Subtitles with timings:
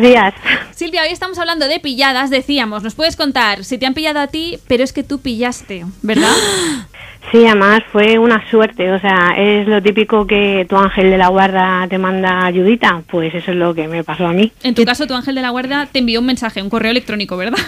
[0.00, 0.34] días.
[0.72, 4.26] Silvia, hoy estamos hablando de pilladas, decíamos, nos puedes contar si te han pillado a
[4.26, 6.32] ti, pero es que tú pillaste, ¿verdad?
[7.30, 11.28] Sí, además fue una suerte, o sea, es lo típico que tu ángel de la
[11.28, 14.50] guarda te manda ayudita, pues eso es lo que me pasó a mí.
[14.62, 17.36] En tu caso, tu ángel de la guarda te envió un mensaje, un correo electrónico,
[17.36, 17.58] ¿verdad?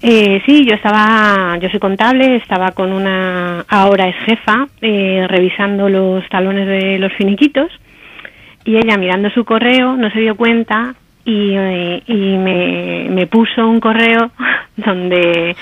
[0.00, 5.88] Eh, sí, yo estaba, yo soy contable, estaba con una, ahora es jefa, eh, revisando
[5.88, 7.70] los talones de los finiquitos
[8.64, 10.94] y ella mirando su correo no se dio cuenta
[11.28, 14.30] y, y me, me puso un correo
[14.76, 15.54] donde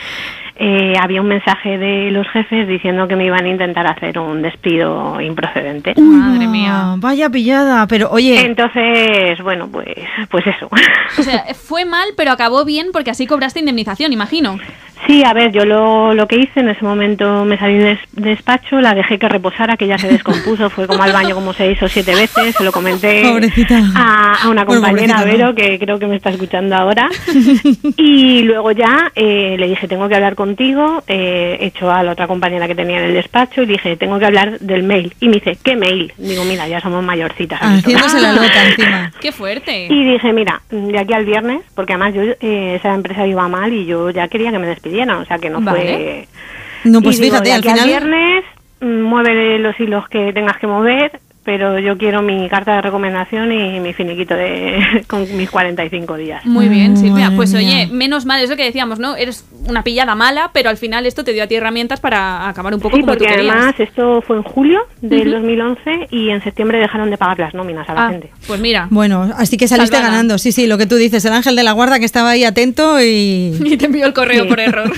[0.59, 4.43] eh, había un mensaje de los jefes diciendo que me iban a intentar hacer un
[4.43, 5.95] despido improcedente.
[6.01, 6.95] Madre mía.
[6.99, 9.89] Vaya pillada, pero oye, Entonces, bueno, pues,
[10.31, 10.71] pues eso.
[11.19, 14.59] O sea, fue mal, pero acabó bien porque así cobraste indemnización, imagino.
[15.07, 18.25] Sí, a ver, yo lo, lo que hice en ese momento me salí del des-
[18.25, 21.81] despacho, la dejé que reposara, que ya se descompuso, fue como al baño como seis
[21.83, 23.79] o siete veces, se lo comenté Pobrecita.
[23.95, 25.55] a, a una Bueno, compañera, pobrecita, Vero, ¿no?
[25.55, 27.09] que creo que me está escuchando ahora,
[27.97, 32.27] y luego ya eh, le dije, tengo que hablar contigo, eh, hecho a la otra
[32.27, 35.35] compañera que tenía en el despacho, y dije, tengo que hablar del mail, y me
[35.37, 36.13] dice, ¿qué mail?
[36.17, 37.61] Digo, mira, ya somos mayorcitas.
[37.61, 39.13] haciéndose la loca encima.
[39.21, 39.87] ¡Qué fuerte!
[39.91, 43.73] Y dije, mira, de aquí al viernes, porque además yo eh, esa empresa iba mal
[43.73, 45.81] y yo ya quería que me despidieran, o sea que no Vale.
[45.81, 46.29] fue...
[46.91, 47.87] No, pues Y digo, fíjate, de al final.
[47.87, 48.45] viernes,
[48.81, 53.51] mm, mueve los hilos que tengas que mover, pero yo quiero mi carta de recomendación
[53.53, 56.45] y mi finiquito de con mis 45 días.
[56.45, 57.25] Muy bien, Mm, Silvia.
[57.31, 59.17] madre Pues oye, menos mal, es lo que decíamos, ¿no?
[59.17, 62.75] Eres una pillada mala, pero al final esto te dio a ti herramientas para acabar
[62.75, 63.55] un poco Sí, como tú porque querías.
[63.57, 65.39] además esto fue en julio del Ujú.
[65.39, 68.31] 2011 y en septiembre dejaron de pagar las nóminas a la Ah, gente.
[68.47, 68.89] pues mira.
[68.91, 70.13] Bueno, así que saliste Salvada.
[70.13, 70.39] ganando.
[70.39, 73.01] Sí, sí, lo que tú dices, el ángel de la guarda que estaba ahí atento
[73.01, 73.57] y.
[73.65, 74.49] Y te envió el correo Sí.
[74.49, 74.91] por error.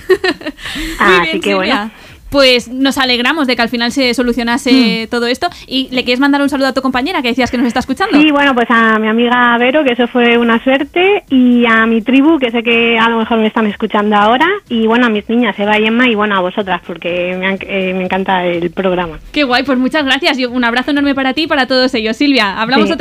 [0.98, 1.54] Ah, Muy así bien, que Silvia.
[1.56, 1.90] bueno.
[2.30, 5.10] Pues nos alegramos de que al final se solucionase Hmm.
[5.10, 5.48] todo esto.
[5.66, 8.20] ¿Y le quieres mandar un saludo a tu compañera que decías que nos está escuchando?
[8.20, 12.02] Sí, bueno, pues a mi amiga Vero, que eso fue una suerte, y a mi
[12.02, 15.28] tribu, que sé que a lo mejor me están escuchando ahora, y bueno, a mis
[15.28, 18.70] niñas, Eva y Emma, y bueno, a vosotras, porque me, han- eh, me encanta el
[18.70, 19.18] programa.
[19.32, 22.16] Qué guay, pues muchas gracias y un abrazo enorme para ti y para todos ellos.
[22.16, 22.92] Silvia, hablamos Sí.
[22.92, 22.96] otra